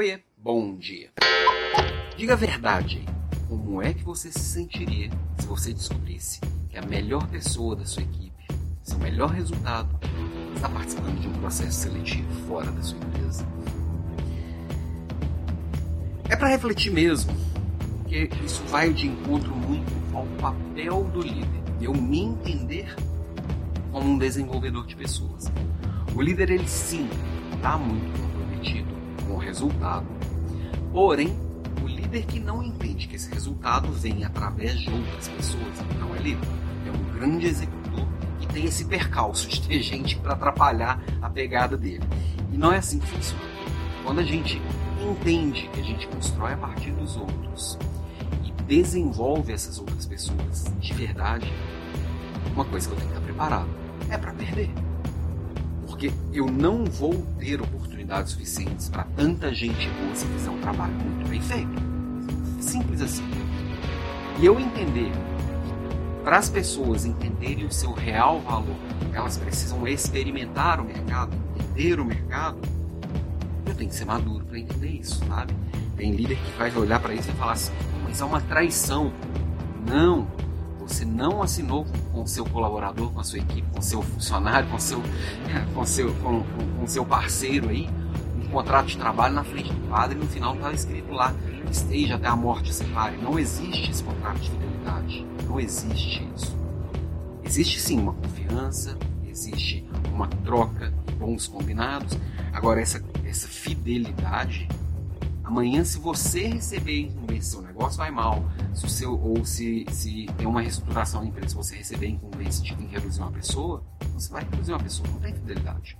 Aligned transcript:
Oiê, 0.00 0.18
bom 0.38 0.76
dia. 0.76 1.10
Diga 2.16 2.32
a 2.32 2.36
verdade 2.36 3.04
Como 3.46 3.82
é 3.82 3.92
que 3.92 4.02
você 4.02 4.32
se 4.32 4.40
sentiria 4.40 5.10
se 5.38 5.46
você 5.46 5.74
descobrisse 5.74 6.40
que 6.70 6.78
a 6.78 6.82
melhor 6.86 7.26
pessoa 7.28 7.76
da 7.76 7.84
sua 7.84 8.02
equipe, 8.02 8.46
seu 8.82 8.96
melhor 8.96 9.28
resultado, 9.28 9.90
está 10.56 10.70
participando 10.70 11.20
de 11.20 11.28
um 11.28 11.32
processo 11.34 11.80
seletivo 11.80 12.32
fora 12.48 12.70
da 12.70 12.80
sua 12.82 12.96
empresa? 12.96 13.46
É 16.30 16.34
para 16.34 16.48
refletir 16.48 16.90
mesmo, 16.90 17.34
porque 17.98 18.30
isso 18.42 18.62
vai 18.68 18.94
de 18.94 19.06
encontro 19.06 19.54
muito 19.54 19.92
ao 20.16 20.24
papel 20.40 21.04
do 21.12 21.20
líder. 21.20 21.60
Eu 21.78 21.92
me 21.92 22.20
entender 22.20 22.96
como 23.92 24.12
um 24.12 24.16
desenvolvedor 24.16 24.86
de 24.86 24.96
pessoas. 24.96 25.52
O 26.16 26.22
líder, 26.22 26.48
ele 26.48 26.66
sim, 26.66 27.06
está 27.54 27.76
muito 27.76 28.18
comprometido 28.18 28.99
com 29.30 29.36
resultado. 29.36 30.06
Porém, 30.92 31.38
o 31.82 31.86
líder 31.86 32.26
que 32.26 32.40
não 32.40 32.62
entende 32.62 33.06
que 33.06 33.14
esse 33.14 33.32
resultado 33.32 33.90
vem 33.92 34.24
através 34.24 34.80
de 34.80 34.90
outras 34.90 35.28
pessoas 35.28 35.78
não 35.98 36.14
é 36.14 36.18
líder. 36.18 36.48
É 36.86 36.90
um 36.90 37.14
grande 37.14 37.46
executor 37.46 38.06
e 38.40 38.46
tem 38.46 38.64
esse 38.64 38.84
percalço 38.84 39.48
de 39.48 39.62
ter 39.62 39.80
gente 39.82 40.16
para 40.16 40.32
atrapalhar 40.32 41.00
a 41.22 41.30
pegada 41.30 41.76
dele. 41.76 42.02
E 42.52 42.56
não 42.56 42.72
é 42.72 42.78
assim 42.78 42.98
que 42.98 43.06
funciona. 43.06 43.42
Quando 44.04 44.18
a 44.18 44.24
gente 44.24 44.60
entende 45.00 45.70
que 45.72 45.80
a 45.80 45.84
gente 45.84 46.06
constrói 46.08 46.54
a 46.54 46.56
partir 46.56 46.90
dos 46.90 47.16
outros 47.16 47.78
e 48.44 48.50
desenvolve 48.64 49.52
essas 49.52 49.78
outras 49.78 50.06
pessoas 50.06 50.64
de 50.80 50.92
verdade, 50.92 51.50
uma 52.52 52.64
coisa 52.64 52.88
que 52.88 52.94
eu 52.94 52.98
tenho 52.98 53.10
que 53.10 53.16
estar 53.16 53.26
preparado 53.26 53.68
é 54.10 54.18
para 54.18 54.32
perder. 54.32 54.89
Porque 56.00 56.14
eu 56.32 56.46
não 56.46 56.86
vou 56.86 57.12
ter 57.38 57.60
oportunidades 57.60 58.32
suficientes 58.32 58.88
para 58.88 59.04
tanta 59.14 59.52
gente 59.52 59.86
boa 59.90 60.14
se 60.14 60.24
fizer 60.28 60.48
um 60.48 60.58
trabalho 60.58 60.94
muito 60.94 61.28
bem 61.28 61.42
feito. 61.42 61.68
Simples 62.58 63.02
assim. 63.02 63.22
E 64.38 64.46
eu 64.46 64.58
entender 64.58 65.12
para 66.24 66.38
as 66.38 66.48
pessoas 66.48 67.04
entenderem 67.04 67.66
o 67.66 67.70
seu 67.70 67.92
real 67.92 68.40
valor, 68.40 68.76
elas 69.12 69.36
precisam 69.36 69.86
experimentar 69.86 70.80
o 70.80 70.84
mercado, 70.84 71.36
entender 71.54 72.00
o 72.00 72.04
mercado, 72.06 72.56
eu 73.66 73.74
tenho 73.74 73.90
que 73.90 73.96
ser 73.96 74.06
maduro 74.06 74.46
para 74.46 74.58
entender 74.58 74.88
isso, 74.88 75.22
sabe? 75.26 75.52
Tem 75.98 76.12
líder 76.12 76.36
que 76.36 76.58
vai 76.58 76.74
olhar 76.76 76.98
para 76.98 77.12
isso 77.12 77.28
e 77.28 77.32
falar 77.34 77.52
assim, 77.52 77.72
mas 78.04 78.18
é 78.18 78.24
uma 78.24 78.40
traição. 78.40 79.12
Não, 79.86 80.26
você 80.90 81.04
não 81.04 81.42
assinou 81.42 81.86
com 82.12 82.22
o 82.22 82.26
seu 82.26 82.44
colaborador, 82.44 83.10
com 83.12 83.20
a 83.20 83.24
sua 83.24 83.38
equipe, 83.38 83.66
com 83.72 83.80
seu 83.80 84.02
funcionário, 84.02 84.68
com 84.68 84.78
seu, 84.78 85.00
com 85.74 85.86
seu, 85.86 86.12
com, 86.16 86.42
com, 86.78 86.86
seu 86.86 87.04
parceiro 87.04 87.68
aí, 87.68 87.88
um 88.44 88.48
contrato 88.48 88.86
de 88.86 88.98
trabalho 88.98 89.34
na 89.34 89.44
frente 89.44 89.72
do 89.72 89.88
padre 89.88 90.18
e 90.18 90.20
no 90.20 90.26
final 90.26 90.54
está 90.54 90.72
escrito 90.72 91.12
lá, 91.12 91.32
esteja 91.70 92.16
até 92.16 92.26
a 92.26 92.34
morte 92.34 92.74
separe. 92.74 93.16
Não 93.16 93.38
existe 93.38 93.90
esse 93.90 94.02
contrato 94.02 94.40
de 94.40 94.50
fidelidade. 94.50 95.26
Não 95.46 95.60
existe 95.60 96.28
isso. 96.36 96.56
Existe 97.44 97.80
sim 97.80 97.98
uma 97.98 98.12
confiança, 98.12 98.96
existe 99.28 99.88
uma 100.12 100.26
troca 100.26 100.92
de 101.06 101.14
bons 101.14 101.46
combinados. 101.46 102.18
Agora, 102.52 102.80
essa, 102.80 103.02
essa 103.24 103.48
fidelidade 103.48 104.68
Amanhã, 105.50 105.82
se 105.82 105.98
você 105.98 106.46
receber 106.46 107.00
incumbência, 107.00 107.50
seu 107.54 107.62
negócio 107.62 107.98
vai 107.98 108.08
mal, 108.08 108.44
se 108.72 108.86
o 108.86 108.88
seu, 108.88 109.20
ou 109.20 109.44
se, 109.44 109.84
se 109.90 110.26
tem 110.38 110.46
uma 110.46 110.60
reestruturação 110.60 111.22
da 111.22 111.26
empresa, 111.26 111.48
se 111.48 111.54
você 111.56 111.74
receber 111.74 112.06
incumbência 112.06 112.62
de 112.62 112.72
reduzir 112.86 113.20
uma 113.20 113.32
pessoa, 113.32 113.82
você 114.14 114.32
vai 114.32 114.44
reduzir 114.44 114.70
uma 114.70 114.78
pessoa, 114.78 115.08
não 115.08 115.18
tem 115.18 115.34
fidelidade. 115.34 115.98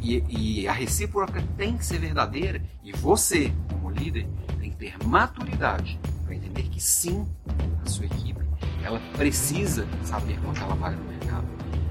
E, 0.00 0.22
e 0.28 0.68
a 0.68 0.72
recíproca 0.72 1.42
tem 1.56 1.76
que 1.76 1.84
ser 1.84 1.98
verdadeira 1.98 2.62
e 2.84 2.92
você, 2.92 3.52
como 3.68 3.90
líder, 3.90 4.28
tem 4.60 4.70
que 4.70 4.76
ter 4.76 4.96
maturidade 5.04 5.98
para 6.24 6.36
entender 6.36 6.62
que 6.68 6.80
sim, 6.80 7.26
a 7.84 7.88
sua 7.88 8.06
equipe 8.06 8.40
ela 8.84 9.00
precisa 9.16 9.84
saber 10.04 10.38
quanto 10.42 10.62
ela 10.62 10.76
vale 10.76 10.94
no 10.94 11.08
mercado. 11.08 11.48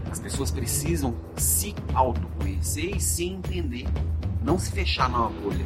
As 0.09 0.21
pessoas 0.21 0.49
precisam 0.49 1.13
se 1.35 1.75
autoconhecer 1.93 2.95
e 2.95 3.01
se 3.01 3.25
entender, 3.25 3.85
não 4.41 4.57
se 4.57 4.71
fechar 4.71 5.09
numa 5.09 5.29
bolha 5.29 5.65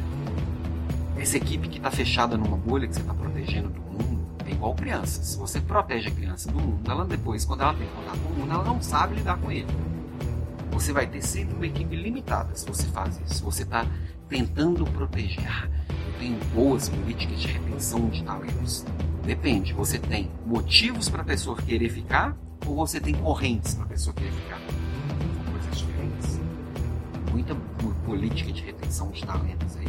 essa 1.18 1.36
equipe 1.36 1.68
que 1.68 1.78
está 1.78 1.90
fechada 1.90 2.36
numa 2.36 2.56
bolha 2.56 2.86
que 2.86 2.94
você 2.94 3.00
está 3.00 3.14
protegendo 3.14 3.68
do 3.70 3.80
mundo 3.80 4.26
é 4.44 4.50
igual 4.50 4.74
criança. 4.74 5.22
Se 5.22 5.36
você 5.36 5.60
protege 5.60 6.08
a 6.08 6.12
criança 6.12 6.50
do 6.50 6.60
mundo, 6.60 6.90
ela 6.90 7.04
depois, 7.04 7.44
quando 7.44 7.62
ela 7.62 7.74
tem 7.74 7.88
contato 7.88 8.18
com 8.20 8.28
o 8.28 8.36
mundo, 8.36 8.52
ela 8.52 8.64
não 8.64 8.80
sabe 8.80 9.16
lidar 9.16 9.38
com 9.38 9.50
ele. 9.50 9.66
Você 10.70 10.92
vai 10.92 11.06
ter 11.06 11.22
sempre 11.22 11.54
uma 11.54 11.66
equipe 11.66 11.96
limitada 11.96 12.54
se 12.54 12.66
você 12.66 12.86
faz 12.88 13.20
isso. 13.26 13.42
Você 13.44 13.62
está 13.62 13.86
tentando 14.28 14.84
proteger. 14.84 15.70
Eu 15.88 16.18
tenho 16.18 16.38
boas 16.54 16.88
políticas 16.88 17.40
de 17.40 17.48
retenção 17.48 18.08
de 18.08 18.22
talentos. 18.22 18.84
Depende. 19.24 19.72
Você 19.72 19.98
tem 19.98 20.30
motivos 20.44 21.08
para 21.08 21.22
a 21.22 21.24
pessoa 21.24 21.56
querer 21.56 21.88
ficar 21.88 22.36
ou 22.66 22.76
você 22.76 23.00
tem 23.00 23.14
correntes 23.14 23.74
para 23.74 23.84
a 23.84 23.88
pessoa 23.88 24.14
querer 24.14 24.32
ficar? 24.32 24.60
São 24.60 25.52
coisas 25.52 25.78
diferentes. 25.78 26.40
Muita 27.32 27.54
política 28.04 28.52
de 28.52 28.62
retenção 28.62 29.10
de 29.10 29.24
talentos 29.24 29.76
aí 29.76 29.86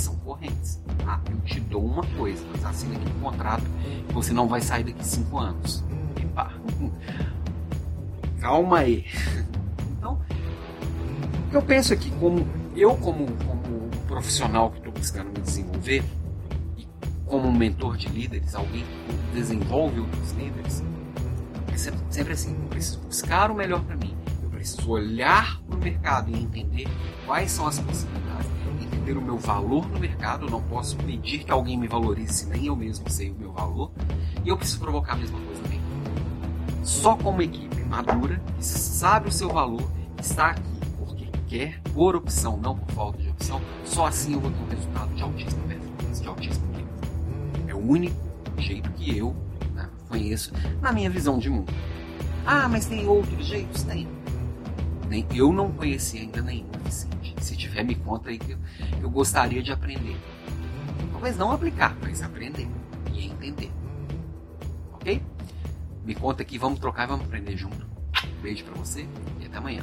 são 0.00 0.16
correntes. 0.16 0.80
Ah, 1.06 1.20
eu 1.30 1.38
te 1.40 1.60
dou 1.60 1.84
uma 1.84 2.04
coisa, 2.16 2.44
mas 2.50 2.64
assina 2.64 2.94
aqui 2.94 3.08
um 3.16 3.20
contrato 3.20 3.64
que 4.08 4.14
você 4.14 4.32
não 4.32 4.48
vai 4.48 4.60
sair 4.60 4.84
daqui 4.84 5.06
cinco 5.06 5.38
anos. 5.38 5.84
Epa. 6.20 6.52
Calma 8.40 8.80
aí. 8.80 9.06
Então, 9.96 10.20
eu 11.52 11.62
penso 11.62 11.92
aqui, 11.92 12.10
como 12.20 12.46
eu 12.76 12.96
como, 12.96 13.26
como 13.44 13.88
profissional 14.06 14.70
que 14.70 14.78
estou 14.78 14.92
buscando 14.92 15.28
me 15.28 15.40
desenvolver, 15.40 16.04
e 16.76 16.86
como 17.26 17.52
mentor 17.52 17.96
de 17.96 18.08
líderes, 18.08 18.54
alguém 18.54 18.84
que 18.84 19.34
desenvolve 19.34 20.00
outros 20.00 20.32
líderes, 20.32 20.82
é 21.72 21.76
sempre, 21.76 22.00
sempre 22.10 22.32
assim, 22.32 22.54
eu 22.54 22.68
preciso 22.68 23.00
buscar 23.00 23.50
o 23.50 23.54
melhor 23.54 23.82
para 23.82 23.96
mim. 23.96 24.14
Eu 24.42 24.50
preciso 24.50 24.90
olhar 24.90 25.60
para 25.62 25.76
o 25.76 25.80
mercado 25.80 26.30
e 26.30 26.40
entender 26.40 26.86
quais 27.26 27.50
são 27.50 27.66
as 27.66 27.78
possibilidades 27.78 28.53
entender 29.04 29.18
o 29.18 29.22
meu 29.22 29.36
valor 29.36 29.86
no 29.88 30.00
mercado, 30.00 30.48
não 30.48 30.62
posso 30.62 30.96
pedir 30.96 31.44
que 31.44 31.50
alguém 31.50 31.76
me 31.76 31.86
valorize 31.86 32.46
nem 32.46 32.66
eu 32.66 32.74
mesmo 32.74 33.08
sei 33.10 33.30
o 33.30 33.34
meu 33.34 33.52
valor, 33.52 33.90
e 34.42 34.48
eu 34.48 34.56
preciso 34.56 34.80
provocar 34.80 35.12
a 35.12 35.16
mesma 35.16 35.38
coisa 35.40 35.62
também. 35.62 35.80
Só 36.82 37.14
com 37.14 37.30
uma 37.30 37.44
equipe 37.44 37.84
madura, 37.84 38.40
que 38.56 38.64
sabe 38.64 39.28
o 39.28 39.32
seu 39.32 39.50
valor, 39.50 39.90
está 40.18 40.50
aqui 40.50 40.62
porque 40.98 41.26
quer, 41.46 41.80
por 41.92 42.16
opção, 42.16 42.56
não 42.56 42.76
por 42.76 42.94
falta 42.94 43.22
de 43.22 43.28
opção, 43.28 43.60
só 43.84 44.06
assim 44.06 44.32
eu 44.32 44.40
vou 44.40 44.50
ter 44.50 44.62
um 44.62 44.68
resultado 44.68 45.14
de 45.14 45.22
altíssima 45.22 45.62
performance, 45.64 46.22
de 46.22 46.28
altíssimo 46.28 46.66
nível. 46.68 46.88
É 47.68 47.74
o 47.74 47.78
único 47.78 48.16
jeito 48.56 48.90
que 48.92 49.16
eu 49.16 49.36
né, 49.74 49.88
conheço 50.08 50.52
na 50.80 50.92
minha 50.92 51.10
visão 51.10 51.38
de 51.38 51.50
mundo. 51.50 51.72
Ah, 52.46 52.68
mas 52.68 52.86
tem 52.86 53.06
outros 53.06 53.46
jeitos? 53.46 53.82
Tem. 53.82 54.08
Eu 55.34 55.52
não 55.52 55.70
conheci 55.70 56.18
ainda 56.18 56.42
nenhum 56.42 56.68
se 57.44 57.56
tiver, 57.56 57.84
me 57.84 57.94
conta 57.94 58.30
aí 58.30 58.38
que 58.38 58.52
eu, 58.52 58.58
eu 59.02 59.10
gostaria 59.10 59.62
de 59.62 59.70
aprender. 59.70 60.16
Talvez 61.12 61.36
não 61.36 61.52
aplicar, 61.52 61.96
mas 62.02 62.22
aprender 62.22 62.68
e 63.12 63.26
entender. 63.26 63.70
Ok? 64.94 65.22
Me 66.04 66.14
conta 66.14 66.42
aqui, 66.42 66.58
vamos 66.58 66.78
trocar 66.78 67.04
e 67.04 67.06
vamos 67.06 67.26
aprender 67.26 67.56
junto. 67.56 67.86
Beijo 68.42 68.64
para 68.64 68.74
você 68.74 69.06
e 69.40 69.46
até 69.46 69.58
amanhã. 69.58 69.82